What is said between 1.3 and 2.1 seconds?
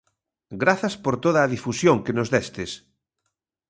a difusión